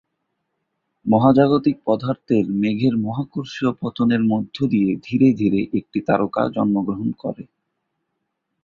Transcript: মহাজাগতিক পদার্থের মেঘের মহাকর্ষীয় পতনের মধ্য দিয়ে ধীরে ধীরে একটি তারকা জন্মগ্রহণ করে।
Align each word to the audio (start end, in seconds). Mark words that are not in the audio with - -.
মহাজাগতিক 1.05 1.75
পদার্থের 1.85 2.45
মেঘের 2.53 2.95
মহাকর্ষীয় 2.97 3.71
পতনের 3.81 4.21
মধ্য 4.23 4.55
দিয়ে 4.67 4.91
ধীরে 5.03 5.29
ধীরে 5.33 5.59
একটি 5.79 5.99
তারকা 6.07 6.43
জন্মগ্রহণ 6.55 7.09
করে। 7.17 7.43